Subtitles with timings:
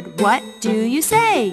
[0.00, 1.50] bluebird, what do you say?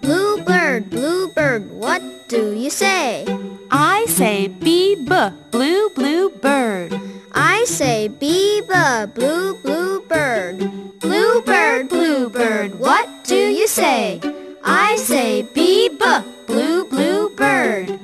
[0.00, 3.26] Blue bird, blue bird, what do you say?
[3.70, 6.98] I say bee b, blue, blue bird.
[7.32, 10.58] I say beaver, blue, blue bird.
[11.00, 14.20] Blue bird, blue bird, what do you say?
[14.64, 17.98] I say beaver, blue, blue bird.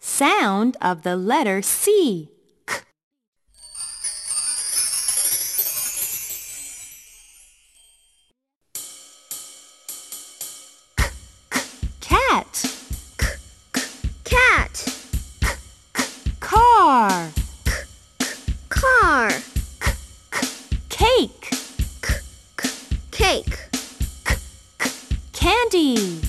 [0.00, 2.30] Sound of the letter C.
[12.30, 12.64] Cat.
[14.22, 14.74] Cat,
[16.38, 17.28] Car.
[18.68, 19.30] car,
[20.88, 21.50] Cake.
[23.10, 23.58] cake,
[25.32, 26.20] candy,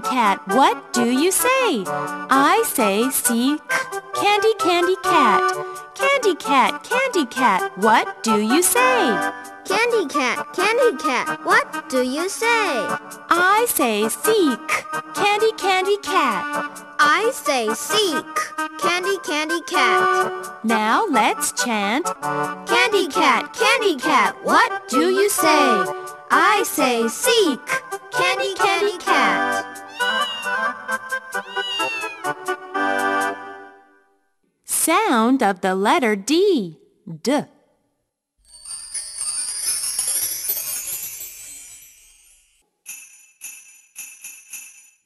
[0.00, 1.84] cat, cat, what do you say?
[1.86, 3.58] I say see
[4.14, 5.42] candy candy cat.
[5.94, 9.32] Candy cat, candy cat, what do you say?
[9.64, 12.86] Candy cat, candy cat, what do you say?
[13.30, 14.68] I say seek,
[15.14, 16.86] candy candy cat.
[16.98, 18.26] I say seek,
[18.78, 20.64] candy, candy cat.
[20.64, 22.06] Now let's chant.
[22.66, 25.84] Candy cat, candy cat, what do you say?
[26.30, 27.64] I say seek,
[28.12, 29.55] candy, candy cat.
[34.86, 36.78] Sound of the letter D.
[37.24, 37.42] D.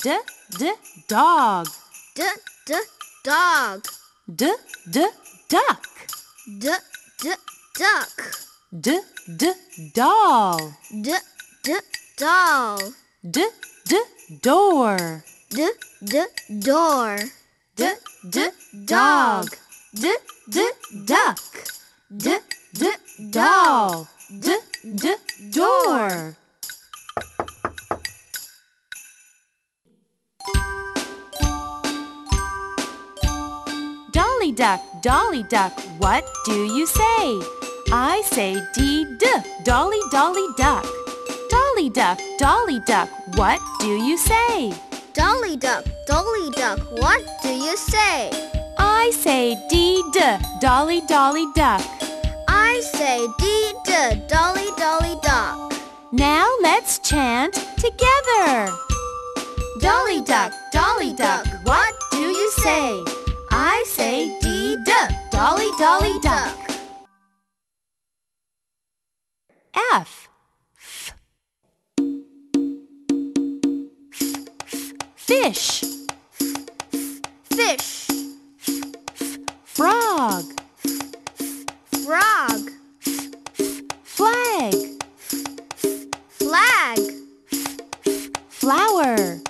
[0.03, 0.19] D,
[0.59, 0.73] d,
[1.09, 1.67] dog.
[2.15, 2.23] D,
[2.67, 2.75] d,
[3.25, 3.87] dog.
[4.29, 4.53] D,
[4.91, 5.07] d,
[5.49, 5.87] duck.
[6.45, 6.69] D,
[7.23, 7.33] d,
[7.79, 8.21] duck.
[8.79, 9.01] D,
[9.39, 9.53] d,
[9.95, 10.61] doll.
[10.93, 11.15] D,
[11.65, 11.79] d,
[12.19, 12.79] doll.
[13.25, 13.49] D,
[13.89, 13.97] d,
[14.43, 15.25] door.
[15.49, 15.71] D,
[16.05, 16.27] d,
[16.61, 17.17] door.
[17.77, 17.95] D,
[18.29, 18.51] d,
[18.85, 19.49] dog.
[19.93, 20.15] D,
[20.49, 20.71] d,
[21.05, 21.41] duck.
[22.17, 22.39] D,
[22.73, 22.93] d,
[23.29, 24.07] doll.
[24.31, 25.17] D, d,
[25.51, 26.37] door.
[34.13, 37.41] Dolly duck, dolly duck, what do you say?
[37.91, 39.27] I say dee d,
[39.65, 40.87] dolly dolly duck.
[41.51, 44.73] Dolly duck, dolly duck, what do you say?
[45.15, 48.50] Dolly duck, dolly duck, what do you say?
[48.83, 50.21] I say dee d,
[50.59, 51.83] dolly dolly duck.
[52.49, 53.27] I say
[53.85, 55.75] da, dolly, dolly duck.
[56.13, 58.73] Now let's chant together.
[59.81, 63.05] Dolly duck, dolly duck, what do you say?
[63.51, 66.57] I say da, dolly, dolly duck.
[69.93, 70.29] F.
[70.79, 71.13] F.
[74.63, 74.93] F.
[75.17, 75.85] Fish.
[77.45, 78.00] Fish,
[79.81, 80.45] Frog.
[82.05, 82.61] frog,
[84.05, 84.75] Flag.
[86.29, 86.99] flag,
[88.51, 89.41] Flower.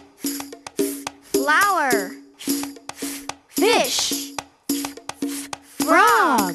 [1.32, 2.10] flower,
[3.48, 4.30] Fish.
[5.80, 6.54] frog.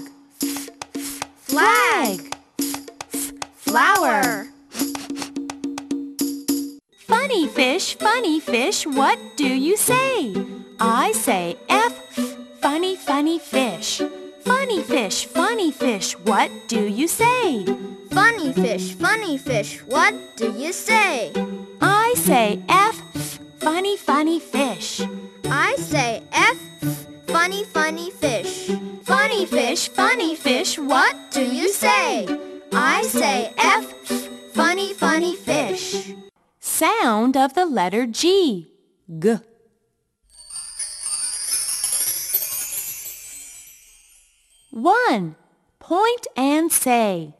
[1.41, 2.33] Flag.
[3.55, 4.47] flower.
[7.07, 10.33] Funny fish, funny fish, what do you say?
[10.79, 11.94] I say F,
[13.25, 14.01] funny, fish.
[14.41, 17.65] Funny fish, funny fish, what do you say?
[18.11, 21.33] Funny fish, funny fish, what do you say?
[21.81, 23.01] I say F,
[23.57, 25.01] funny, funny fish.
[25.45, 26.57] I say F,
[27.25, 28.69] funny, funny fish.
[29.01, 32.27] Funny fish, funny fish, what do you say?
[32.73, 33.85] I say F,
[34.53, 36.13] funny, funny fish.
[36.59, 38.69] Sound of the letter G.
[39.17, 39.39] G.
[44.75, 45.37] One.
[45.79, 47.31] Point and say.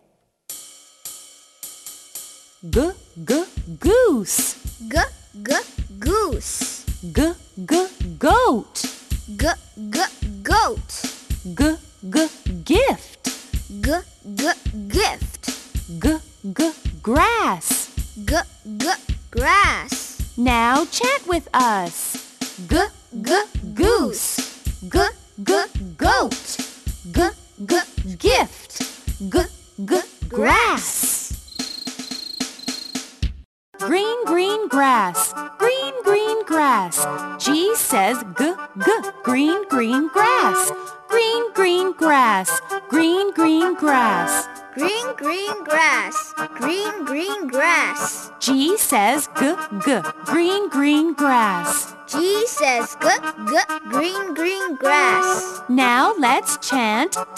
[2.64, 2.92] G,
[3.26, 3.44] g,
[3.78, 4.56] goose.
[4.88, 4.98] G,
[5.44, 5.54] g,
[6.00, 6.86] goose.
[7.04, 7.34] G,
[7.66, 7.88] g,
[8.18, 8.86] goat.
[9.28, 9.50] G,
[9.90, 10.00] g,
[10.44, 10.90] goat.
[11.44, 11.76] G,
[12.10, 12.30] g,
[12.64, 13.28] gift.
[13.84, 13.92] G,
[14.34, 14.52] g,
[14.88, 15.44] gift.
[16.00, 16.18] G,
[16.54, 16.72] g,
[17.04, 17.92] grass.
[18.16, 18.34] G,
[18.78, 18.88] g,
[19.30, 20.22] grass.
[20.38, 22.05] Now chant with us.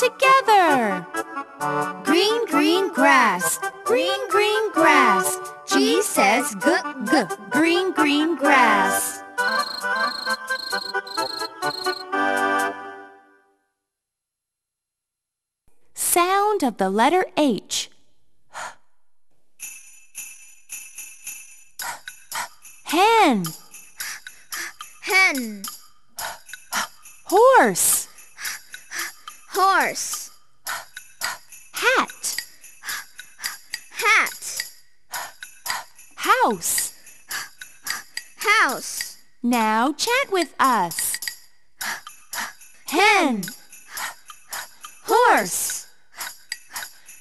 [0.09, 1.06] Together.
[2.04, 3.59] Green, green grass.
[3.83, 5.38] Green, green grass.
[5.68, 6.69] G says g,
[7.12, 9.21] g, green, green grass.
[15.94, 17.89] Sound of the letter H.
[22.86, 23.44] Hen,
[25.01, 25.63] hen,
[27.25, 28.06] horse,
[29.59, 30.30] horse,
[31.71, 32.36] hat,
[33.89, 34.71] hat,
[36.15, 36.94] house.
[38.38, 41.18] house, Now chant with us.
[42.86, 43.45] Hen,
[45.06, 45.88] horse,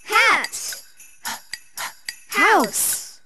[0.04, 0.82] hat,
[2.28, 3.20] house.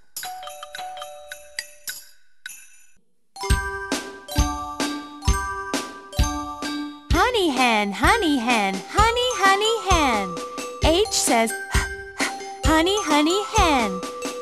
[7.13, 8.75] Honey hen, honey hen,
[11.31, 11.53] says,
[12.65, 14.01] honey, honey hen.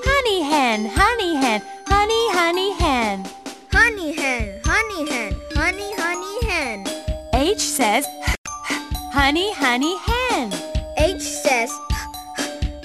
[0.09, 3.27] Honey hen, honey hen, honey, honey hen.
[3.71, 6.87] honey hen, honey hen, honey, honey hen.
[7.35, 8.07] H says,
[9.13, 10.51] honey, honey hen.
[10.97, 11.71] H says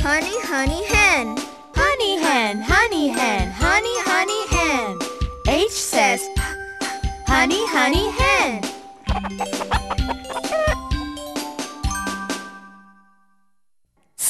[0.02, 1.38] honey, honey hen.
[1.74, 5.00] Honey hen, honey hen, honey, honey hen.
[5.48, 6.28] H says,
[7.26, 8.64] honey, honey hen.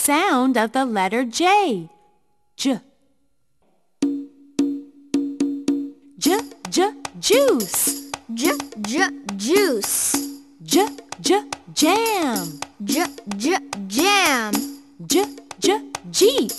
[0.04, 1.88] Sound of the letter J.
[2.58, 2.82] J.
[6.20, 6.92] J, j,
[7.22, 8.12] juice.
[8.34, 9.08] J, j,
[9.38, 10.12] juice.
[10.62, 10.88] J,
[11.22, 11.44] j,
[11.74, 12.60] jam.
[12.84, 13.06] J,
[13.38, 13.58] j,
[13.88, 14.52] jam.
[15.08, 15.24] J,
[15.62, 15.80] j,
[16.12, 16.52] jeep.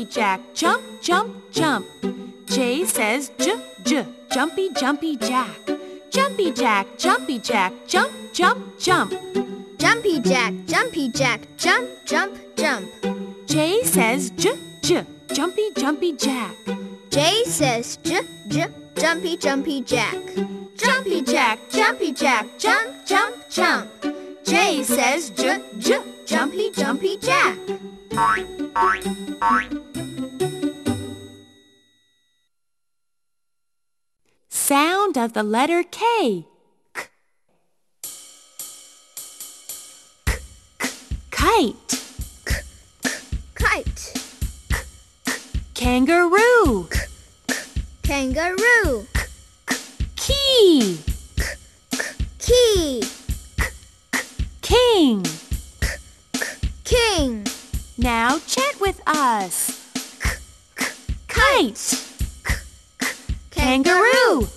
[0.00, 1.86] Jumpy jack, jump, jump, jump.
[2.46, 5.58] J says j, j, jumpy, jumpy jack.
[6.10, 9.12] Jumpy jack, jumpy jack, jump, jump, jump.
[9.78, 12.88] Jumpy jack, jumpy jack, jump, jump, jump.
[13.46, 14.52] J says j,
[14.82, 15.04] j,
[15.34, 16.54] jumpy, jumpy jack.
[17.10, 20.16] J says j, j, jumpy, jumpy jack.
[20.76, 23.86] Jumpy jack, jumpy jack, jump, jump, jump.
[24.46, 27.58] J says j, j, jumpy, jumpy jack.
[34.48, 36.46] Sound of the letter K.
[36.94, 37.08] K.
[41.32, 41.74] K,
[42.44, 42.54] k,
[43.56, 43.96] kite.
[44.06, 44.14] K.
[44.64, 45.34] Kite,
[45.74, 46.86] Kangaroo.
[46.90, 46.98] K.
[47.48, 47.54] K.
[48.04, 49.26] kangaroo, K.
[49.66, 49.74] K.
[50.14, 50.98] Key.
[51.36, 51.42] K.
[51.90, 52.04] K.
[52.38, 53.02] key,
[54.62, 55.22] King.
[55.24, 55.29] king,
[58.02, 59.76] Now chant with us.
[61.28, 62.02] Kite.
[63.50, 64.48] Kangaroo.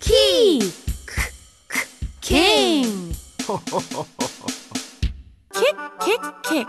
[0.00, 0.72] key,
[2.20, 3.14] King.
[5.54, 6.66] kick, kick, kick.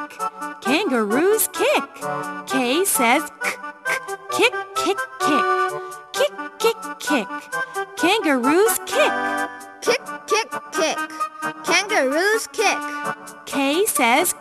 [0.62, 1.84] Kangaroos kick.
[2.46, 3.52] K says k,
[4.32, 5.44] k, kick, kick, kick.
[6.14, 7.28] Kick, kick, kick.
[7.98, 9.12] Kangaroos kick.
[9.82, 10.98] kick, kick, kick.
[11.64, 12.78] Kangaroos kick.
[13.46, 14.34] K says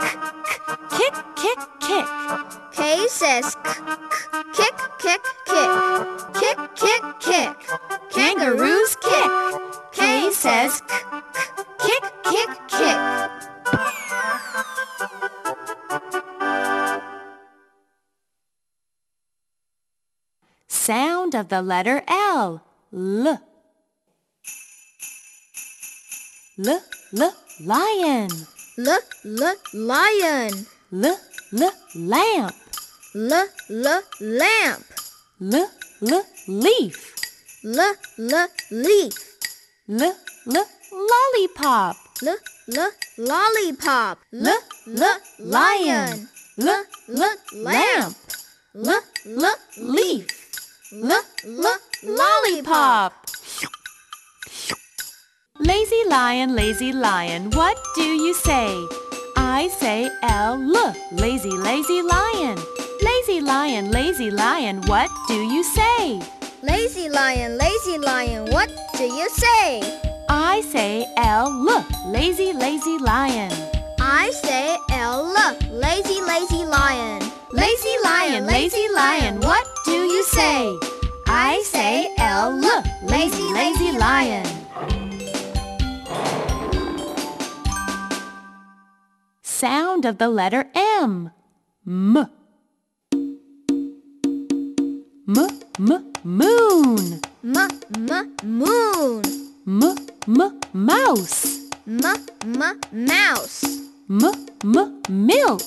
[29.26, 30.52] L, lion.
[30.92, 31.18] L,
[31.58, 32.54] L, lamp.
[33.12, 33.32] L,
[33.70, 34.84] l, lamp.
[35.40, 35.68] L,
[36.00, 37.14] L, leaf.
[37.64, 37.80] L,
[38.18, 39.14] l, leaf.
[39.88, 40.14] L,
[40.46, 40.66] L,
[41.10, 41.96] lollipop.
[42.22, 42.36] L,
[42.68, 44.18] l, lollipop.
[44.32, 44.58] L,
[44.94, 46.28] L, lion.
[46.58, 48.16] L, L, lamp.
[48.76, 50.26] L, l, Leaf.
[50.92, 53.12] L, l, lollipop.
[55.58, 58.86] Lazy lion, lazy lion, what do you say?
[59.56, 62.58] I say L, L, lazy, lazy lion.
[63.00, 66.20] Lazy lion, lazy lion, what do you say?
[66.62, 69.80] Lazy lion, lazy lion, what do you say?
[70.28, 73.50] I say L, L, lazy, lazy lion.
[73.98, 77.22] I say L, l, lazy, lazy lion.
[77.52, 80.78] Lazy lion, lazy lion, what do you say?
[81.28, 84.65] I say L, L, lazy, lazy lion.
[89.56, 91.30] Sound of the letter M.
[91.86, 92.28] M.
[95.26, 95.48] M,
[95.78, 97.20] m, moon.
[97.42, 97.56] M,
[98.10, 99.22] m, moon.
[99.66, 99.96] M,
[100.28, 101.70] m, mouse.
[101.86, 102.04] M,
[102.44, 103.64] m, mouse.
[104.10, 104.20] M,
[104.62, 105.62] m, milk.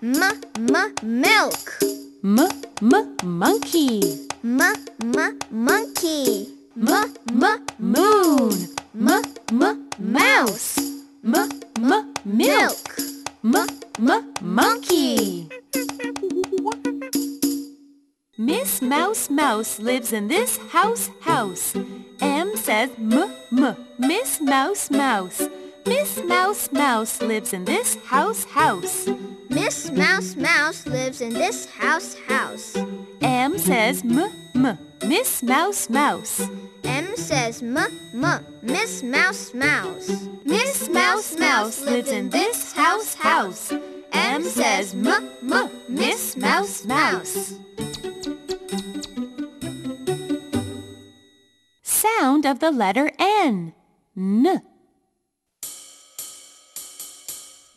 [0.00, 0.22] M,
[0.54, 1.78] m, milk.
[2.22, 2.38] M,
[2.80, 4.28] m, monkey.
[4.44, 4.60] M,
[5.02, 6.46] m, monkey.
[6.76, 8.68] M, m, moon.
[8.94, 10.78] M, m, mouse.
[11.24, 11.50] M,
[11.82, 13.15] m, milk.
[13.44, 13.54] M,
[13.98, 15.48] m, monkey.
[18.38, 21.74] Miss Mouse Mouse lives in this house house.
[22.20, 25.42] M says m, m, Miss Mouse Mouse.
[25.86, 29.08] Miss Mouse Mouse lives in this house house.
[29.48, 32.76] Miss Mouse Mouse lives in this house house.
[33.20, 36.48] M says m, m, Miss Mouse Mouse.
[36.84, 40.28] M says m, m, Miss Mouse Mouse.
[40.44, 43.72] Miss Mouse Mouse lives in this house house.
[44.12, 47.54] M says m, m, Miss Mouse Mouse.
[51.82, 53.74] Sound of the letter N.
[54.16, 54.62] N.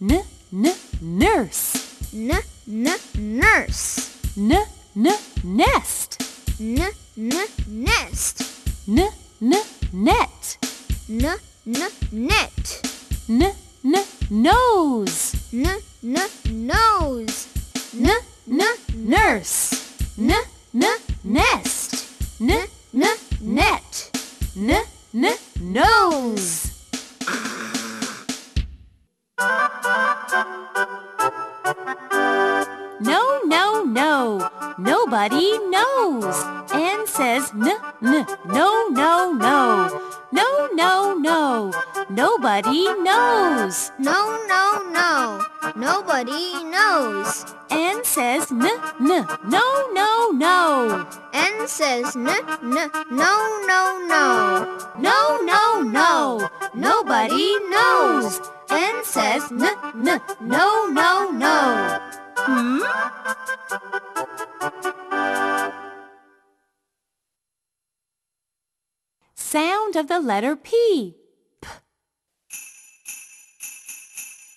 [0.02, 2.12] N, n, nurse.
[2.14, 2.32] N,
[2.68, 4.10] n, nurse.
[4.36, 4.52] N,
[4.96, 5.08] n,
[5.44, 6.22] nest.
[6.60, 6.82] N,
[7.18, 8.42] n, nest.
[8.88, 9.10] N,
[9.42, 9.54] n,
[9.94, 10.58] net.
[11.08, 11.26] N,
[11.68, 12.82] n, net.
[13.30, 13.54] N,
[13.84, 13.96] n,
[14.32, 15.36] nose.
[15.54, 15.68] N,
[16.04, 16.18] n,
[16.50, 17.48] nose.
[17.94, 18.10] N,
[18.48, 18.62] n,
[18.96, 20.18] nurse.
[20.18, 20.32] N,
[20.74, 20.84] n,
[21.24, 22.06] nest.
[22.42, 23.04] N, n,
[23.42, 24.12] net.
[24.56, 26.69] N, n, nose.
[33.02, 34.50] No, no, no.
[34.78, 36.36] Nobody knows.
[36.74, 37.72] N says n,
[38.04, 38.26] n.
[38.46, 40.02] No, no, no.
[40.34, 41.72] No, no, no.
[42.10, 43.92] Nobody knows.
[44.00, 45.46] No, no, no.
[45.78, 47.46] Nobody knows.
[47.70, 48.68] N says n,
[49.00, 49.28] n.
[49.48, 49.64] No,
[49.94, 51.08] no, no.
[51.32, 53.34] N says n, n, no,
[53.66, 54.78] no, no.
[54.98, 56.50] No, no, no.
[56.74, 58.42] Nobody knows.
[58.70, 59.64] N says n,
[59.96, 60.22] n.
[60.42, 62.19] No, no, no.
[62.52, 62.82] Hmm?
[69.36, 71.14] Sound of the letter P.
[71.62, 71.70] P.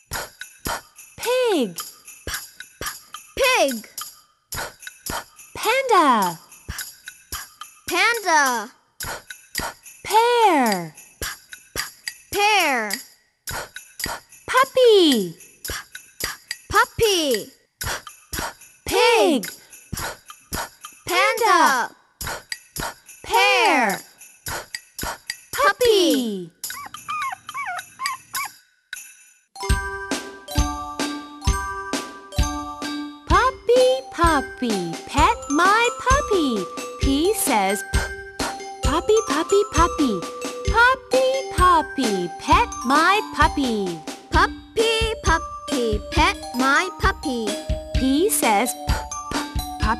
[0.08, 0.72] P, p,
[1.18, 1.76] Pig.
[1.76, 3.42] P.
[3.42, 3.88] Pig.
[5.54, 6.38] Panda.
[6.68, 6.72] P.
[6.72, 7.94] P.
[7.94, 8.72] Panda.
[9.00, 9.08] P.
[10.02, 10.12] P.
[10.12, 10.92] Pear.
[11.20, 11.28] P.
[11.74, 11.80] P.
[12.32, 12.90] Pear.
[12.90, 12.96] P.
[12.96, 13.56] P.
[14.48, 15.32] Puppy.
[15.32, 15.68] P.
[15.68, 15.72] P.
[16.70, 17.61] Puppy.
[18.92, 19.46] Pig.
[21.06, 21.94] Panda.
[23.24, 23.98] Pear.
[25.50, 26.50] Puppy.
[33.28, 36.62] Puppy, puppy, pet my puppy.
[37.00, 37.98] P says p,
[38.38, 38.44] p,
[38.82, 40.20] puppy, puppy, puppy.
[40.70, 43.86] Puppy, puppy, pet my puppy.
[43.86, 44.11] Puppy,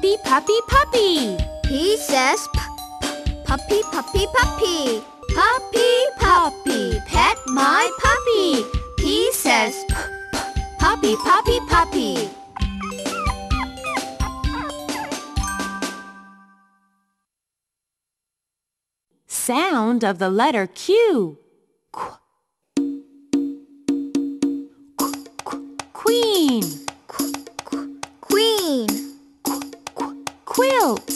[0.03, 1.37] puppy, puppy, puppy.
[1.63, 2.61] P says p,
[3.45, 5.03] puppy, puppy, puppy.
[5.33, 8.65] Puppy, puppy, pet my puppy.
[8.99, 9.95] P says p,
[10.81, 12.31] puppy, puppy, puppy.
[19.29, 21.39] Sound of the letter Q.
[21.93, 22.19] Qu-
[24.99, 26.63] qu- qu- Queen.
[28.21, 28.89] Queen,
[30.93, 31.11] Quilt.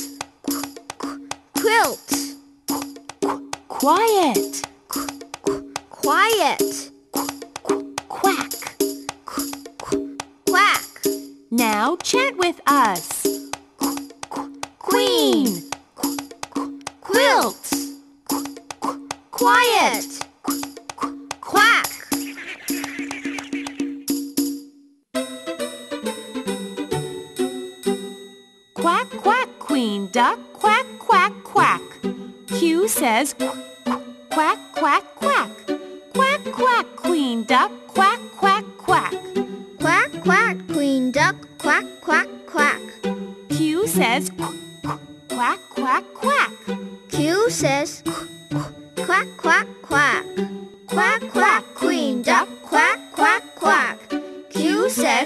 [1.54, 2.37] quilt,
[3.68, 4.35] Quiet.
[4.35, 4.65] quiet,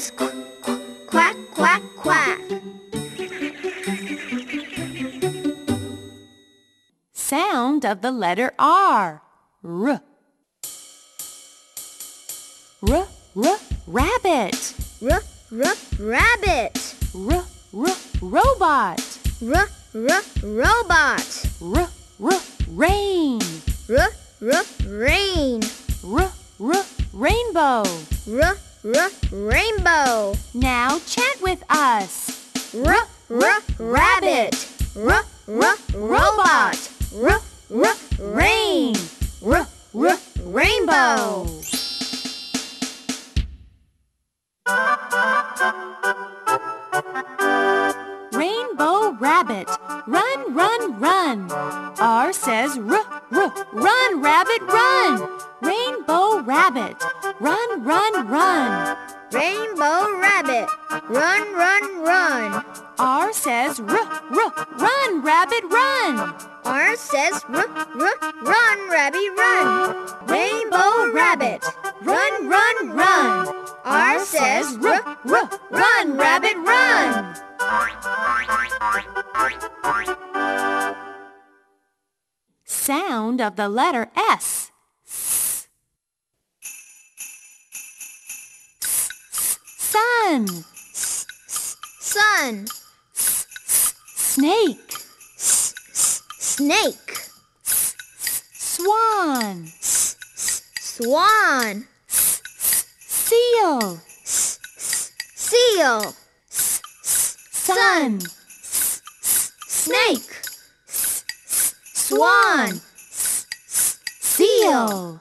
[0.00, 0.12] Says
[1.10, 2.40] quack, quack, quack.
[7.12, 9.20] Sound of the letter R.
[9.62, 10.00] R.
[12.88, 14.74] R, r, rabbit.
[15.02, 15.20] R,
[15.52, 16.94] r, rabbit.
[17.14, 17.44] R,
[17.76, 19.18] r, robot.
[19.44, 21.46] R, r, robot.
[21.60, 21.88] R,
[22.22, 23.38] r, rain.
[23.90, 24.08] R,
[24.40, 25.60] r, rain.
[26.02, 27.84] R, r, rainbow.
[28.26, 30.34] R, r, rainbow.
[30.54, 32.74] Now chant with us.
[32.74, 34.54] R, r, rabbit.
[34.96, 36.90] R, r, robot.
[37.14, 37.40] R,
[37.74, 38.94] r, rain.
[39.44, 41.46] R, r, rainbow.
[48.32, 49.68] Rainbow rabbit,
[50.06, 51.50] run, run, run.
[51.50, 55.40] R says r, r, run, rabbit, run.
[55.60, 56.96] Rainbow rabbit,
[57.40, 58.96] run, run, run.
[59.32, 60.68] Rainbow rabbit.
[61.08, 62.64] Run, run, run.
[62.98, 66.34] R says r, r, run, rabbit, run.
[66.64, 70.06] R says r, r, run, rabbit, run.
[70.26, 71.64] Rainbow rabbit.
[72.02, 73.66] Run, run, run.
[73.84, 77.36] R says r, r, run, rabbit, run.
[82.64, 84.30] Sound of the letter S.
[84.40, 84.69] S.
[89.90, 90.46] Sun,
[91.98, 92.66] Sun.
[94.14, 94.92] snake,
[96.38, 97.18] Snake.
[98.54, 99.66] swan,
[100.78, 101.88] Swan.
[103.08, 103.98] seal,
[105.34, 106.14] Seal.
[107.50, 108.20] sun,
[109.66, 110.30] Snake.
[111.92, 112.80] Swan.
[114.20, 115.20] seal.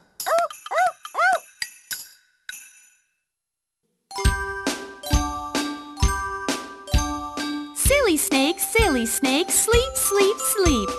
[8.30, 10.90] Snake, silly snake, sleep, sleep, sleep.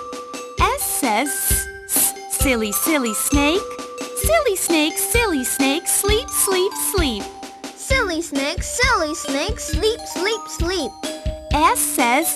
[0.60, 1.28] S says
[1.86, 3.62] s, silly, silly snake.
[4.26, 7.22] Silly snake, silly snake, sleep, sleep, sleep.
[7.76, 10.90] Silly snake, silly snake, sleep, sleep, sleep.
[11.52, 12.26] S says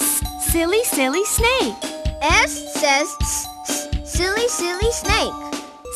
[0.00, 0.22] s,
[0.52, 1.76] silly, silly snake.
[2.22, 3.46] S says s,
[4.04, 5.36] silly, silly snake.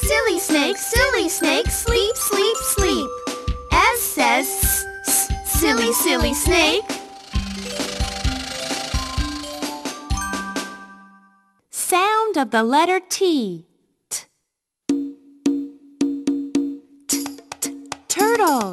[0.02, 3.08] Silly snake, silly snake, sleep, sleep, sleep.
[3.72, 4.46] S says
[5.06, 6.93] s, silly, silly snake.
[12.34, 13.64] Sound of the letter T.
[14.10, 14.24] T.
[17.06, 17.24] T,
[17.60, 18.72] t, turtle,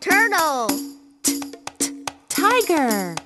[0.00, 0.68] Turtle.
[1.22, 1.54] tiger,
[2.28, 3.21] Tiger.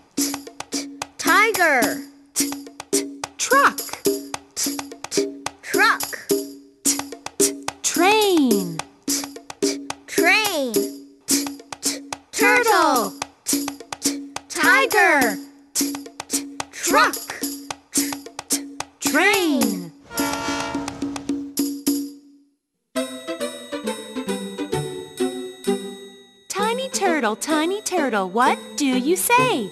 [28.36, 29.70] What do you say?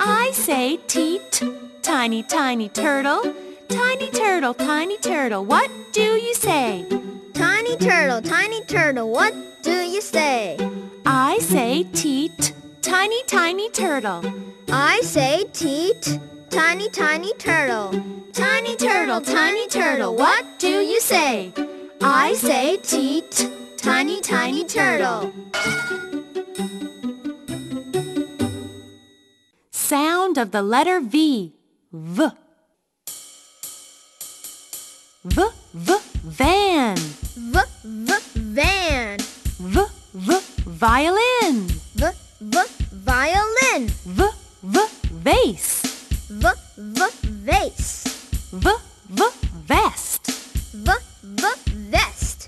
[0.00, 1.44] I say teet,
[1.80, 3.22] tiny, tiny turtle.
[3.68, 6.84] Tiny turtle, tiny turtle, what do you say?
[7.34, 10.58] Tiny turtle, tiny turtle, what do you say?
[11.06, 14.24] I say teet, tiny, tiny turtle.
[14.72, 16.18] I say teet,
[16.50, 17.92] tiny, tiny turtle.
[18.32, 21.52] Tiny turtle, tiny turtle, what do you say?
[22.02, 25.32] I say teet, tiny, tiny turtle.
[29.90, 31.52] Sound of the letter V.
[31.92, 32.30] V.
[35.24, 35.42] V,
[35.74, 36.96] v, van.
[37.34, 38.10] V, v,
[38.54, 39.18] van.
[39.58, 40.30] V, v,
[40.64, 41.66] violin.
[41.98, 42.06] V,
[42.38, 42.56] v,
[42.92, 43.90] violin.
[44.06, 44.30] V,
[44.62, 44.78] v,
[45.24, 45.82] vase.
[46.38, 46.46] V,
[46.78, 47.00] v,
[47.42, 48.06] vase.
[48.52, 48.70] V,
[49.10, 49.22] v,
[49.66, 50.30] vest.
[50.70, 50.90] V,
[51.24, 51.44] v,
[51.90, 52.46] vest.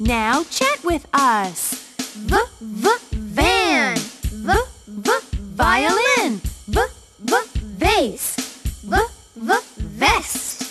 [0.00, 1.86] Now chant with us.
[2.26, 3.96] V, v, van.
[4.32, 5.08] V, v,
[5.54, 6.49] violin.
[6.70, 6.78] V,
[7.18, 7.34] v,
[7.80, 8.40] vase.
[8.86, 8.94] V,
[9.34, 9.50] v,
[9.98, 10.62] vest.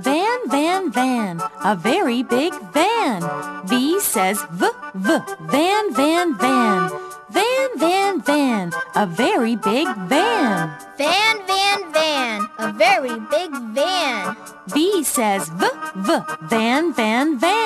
[0.00, 3.20] Van, van, van, a very big van.
[3.66, 5.20] V says v, v,
[5.52, 6.88] van, van, van.
[7.28, 10.70] Van, van, van, a very big van.
[10.96, 12.40] Van, van, van.
[12.58, 14.36] A very big van.
[14.68, 15.64] V says v,
[16.06, 17.61] v, van, van, van.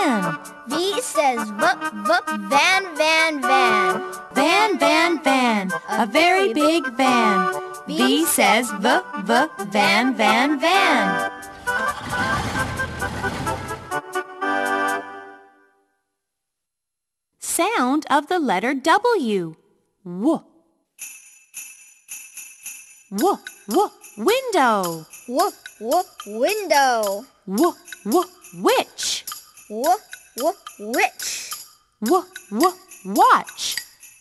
[1.87, 4.01] V says v, v, van, van, van.
[4.35, 7.53] Van, van, van, a very big van.
[7.87, 11.31] V says v, v, van, van, van.
[17.39, 19.55] Sound of the letter W.
[20.05, 20.43] W.
[23.11, 25.07] W, w, window.
[25.29, 27.25] W, w, window.
[27.47, 29.25] W, w, witch.
[29.69, 29.85] W,
[30.37, 31.46] w, rich.
[32.03, 32.73] W, w,
[33.07, 33.77] watch.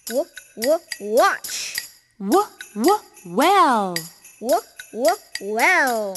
[0.07, 1.75] W, w, watch.
[2.21, 3.95] W, w, well.
[4.39, 4.61] W,
[4.93, 6.15] w, well.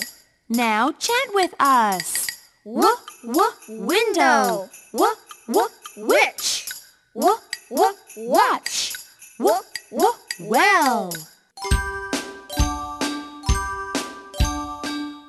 [0.49, 2.29] Now chant with us.
[2.65, 2.89] W,
[3.25, 4.69] w, window.
[4.93, 5.17] W,
[5.49, 6.69] w, rich.
[7.17, 7.35] W,
[7.71, 8.95] w, watch.
[9.41, 9.55] W,
[9.91, 11.13] w, well.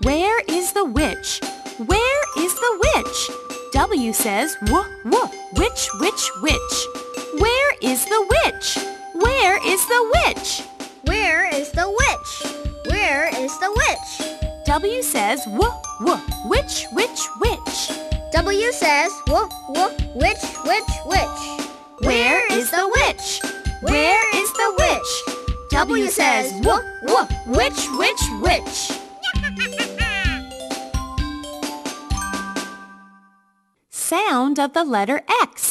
[0.04, 1.42] Where is the witch?
[1.88, 3.59] Where is the witch?
[3.80, 6.88] W says w w witch witch witch.
[7.40, 8.78] Where is the witch?
[9.14, 10.64] Where is the witch?
[11.06, 12.32] Where is the witch?
[12.92, 14.12] Where is the witch?
[14.66, 15.64] W says w
[16.00, 17.80] w witch witch witch.
[18.34, 21.42] W says w, w, witch, witch, witch.
[22.02, 23.40] Where is the witch?
[23.82, 25.12] Where is the witch?
[25.72, 28.99] W says w, w, witch witch which.
[34.50, 35.50] Sound of the letter X.
[35.60, 35.69] X.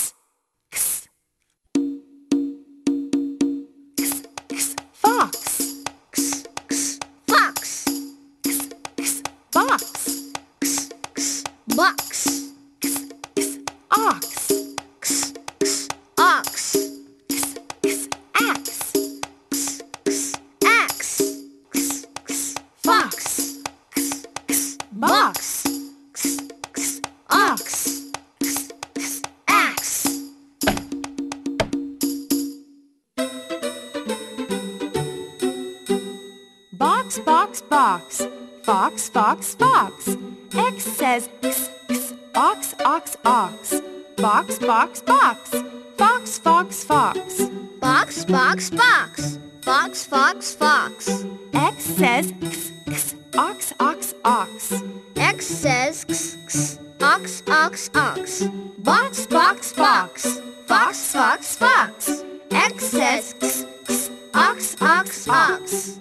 [46.69, 47.49] Fox, fox, fox.
[47.81, 49.39] Box, box, box.
[49.63, 51.25] Fox, fox, fox.
[51.55, 54.83] X says x, x, ox, ox, ox.
[55.17, 58.43] X says x, x, ox, ox, ox.
[58.81, 60.41] Box, box, box.
[60.67, 62.23] Fox, fox, fox.
[62.51, 65.99] X says x, x, ox, ox, ox.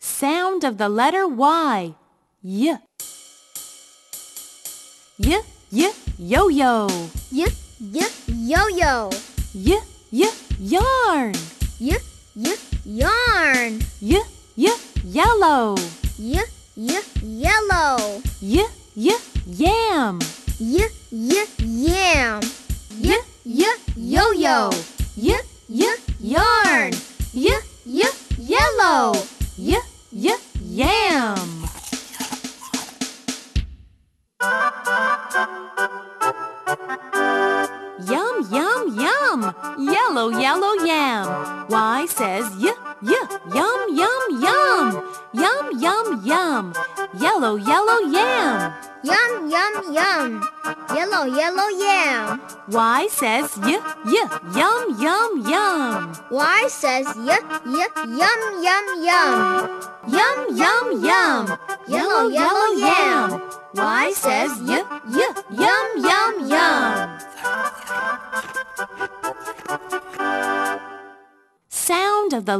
[0.00, 1.94] Sound of the letter Y.
[2.42, 2.78] Y.
[5.18, 5.40] Y,
[5.72, 6.86] y, yo-yo.
[7.30, 7.44] Y,
[7.80, 8.00] y,
[8.48, 9.10] yo-yo.
[9.54, 9.74] Y,
[10.10, 10.24] y,
[10.58, 11.32] yarn.
[11.78, 11.92] Y,
[12.34, 13.78] y, yarn.
[14.00, 14.16] Y,
[14.56, 14.68] y,
[15.04, 15.74] yellow.
[16.18, 16.38] Y,
[16.76, 18.22] y, yellow.
[18.40, 18.60] Y,
[18.94, 19.12] y,
[19.46, 20.18] yam.
[20.58, 22.40] Y, y, yam.
[23.00, 23.12] Y,
[23.44, 23.64] y,
[23.96, 24.70] yo-yo.
[25.16, 25.32] Y,
[25.68, 25.86] y,
[26.20, 26.92] yarn.
[27.34, 27.50] Y,
[27.84, 28.02] y,
[28.38, 29.14] yellow.
[29.58, 29.76] Y,
[42.16, 42.50] says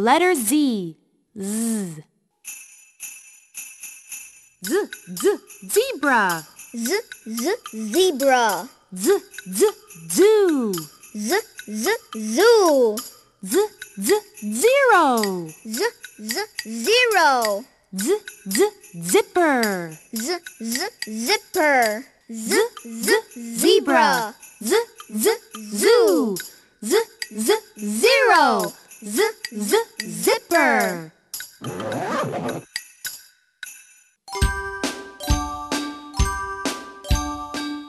[0.07, 0.95] letter Z.
[1.35, 2.03] Z.
[4.62, 4.71] Z,
[5.21, 5.25] z,
[5.75, 6.45] zebra.
[6.75, 6.90] Z,
[7.27, 7.45] z,
[7.92, 8.69] zebra.
[8.92, 9.07] Z,
[9.59, 9.61] z,
[10.16, 10.73] zoo.
[11.14, 11.31] Z,
[11.66, 11.87] z,
[12.37, 12.97] zoo.
[13.42, 13.55] Z,
[14.07, 14.11] z,
[14.62, 15.07] zero.
[15.77, 15.81] Z,
[16.19, 16.35] z,
[16.87, 17.62] zero.
[17.92, 18.07] Z,
[18.47, 18.59] z,
[19.11, 19.62] zipper.
[20.12, 20.29] Z,
[20.61, 20.79] z,
[21.27, 22.03] zipper.
[22.31, 22.53] Z,
[22.85, 23.09] z,
[23.61, 24.35] zebra.
[24.61, 24.73] Z,
[25.23, 25.27] z,
[25.83, 26.35] zoo.
[26.83, 26.95] Z,
[27.47, 28.73] z, zero.
[29.07, 31.12] Z, z, zipper.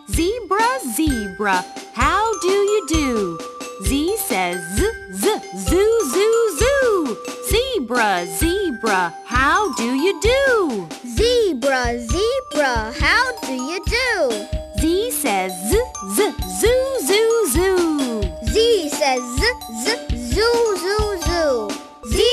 [0.10, 3.38] Zebra, zebra, how do you do?
[3.82, 7.18] Z says z, z, zoo, zoo, zoo.
[7.50, 10.88] Zebra, zebra, how do you do?
[11.04, 14.48] Zebra, zebra, how do you do?
[14.80, 15.78] Z says z,
[16.14, 18.22] z, zoo, zoo, zoo.
[18.44, 19.44] Z says z,
[19.84, 20.77] z, zoo.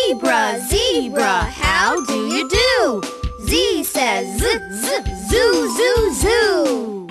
[0.07, 3.03] Zebra, zebra, how do you do?
[3.47, 7.09] Z says z, z, zoo, zoo, zoo.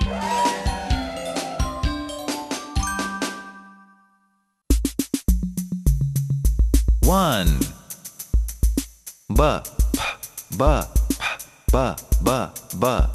[7.02, 7.58] One.
[9.28, 9.64] Ba,
[10.56, 10.86] ba,
[11.72, 13.10] ba, ba, ba.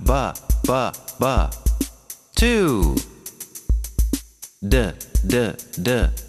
[0.00, 1.50] Ba, ba, ba.
[2.34, 2.96] Two.
[4.68, 4.92] D,
[5.28, 6.25] d, d.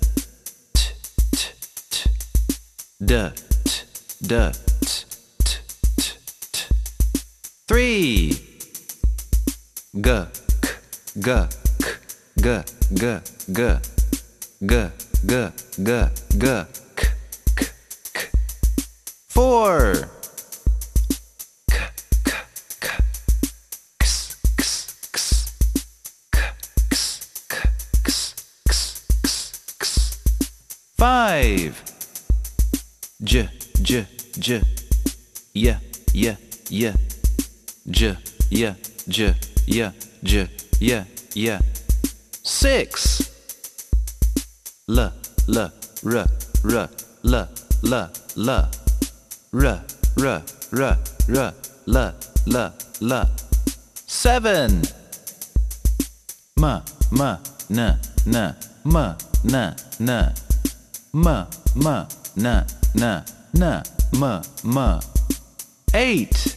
[2.99, 3.29] D,
[3.63, 3.83] t,
[4.23, 5.05] d, t,
[5.45, 5.60] t,
[5.97, 6.13] t,
[6.51, 6.63] t.
[7.67, 8.31] Three.
[9.93, 10.73] G, k,
[11.19, 11.93] g, k,
[12.41, 12.63] g,
[12.95, 13.21] g,
[13.53, 13.79] g.
[14.60, 14.89] G,
[15.27, 16.65] g, g, g, k,
[17.55, 17.65] k,
[18.15, 18.29] k.
[19.29, 20.10] Four.
[21.69, 21.77] K,
[22.25, 22.31] k,
[22.81, 22.89] k.
[24.01, 25.51] X, x, x.
[26.31, 26.39] K,
[26.89, 27.57] x, k,
[28.03, 28.33] x,
[28.65, 30.17] x, x, x.
[30.97, 31.87] Five.
[33.23, 33.49] J,
[33.82, 34.06] j,
[34.38, 34.62] j.
[35.56, 35.80] Yeah,
[36.13, 36.36] yeah,
[36.69, 36.93] yeah.
[37.89, 38.15] J,
[38.51, 38.75] yeah,
[39.10, 39.34] j,
[39.65, 40.47] yeah, j,
[40.80, 41.03] yeah,
[41.34, 41.58] yeah.
[42.43, 43.25] Six.
[44.88, 45.12] L,
[45.49, 45.71] L, R,
[46.06, 46.89] R,
[47.25, 47.49] L,
[47.89, 48.69] L, L,
[49.51, 49.84] R, R,
[50.21, 50.43] R,
[50.77, 51.53] R,
[51.88, 52.13] L,
[52.53, 53.30] L, L.
[54.06, 54.84] Seven.
[56.62, 57.38] M, M,
[57.71, 58.95] N, N, M,
[59.43, 60.34] N, N.
[61.15, 61.27] M,
[61.75, 62.65] M, N,
[62.99, 63.23] N,
[63.55, 63.83] N,
[64.15, 64.99] M, M.
[65.93, 66.57] Eight.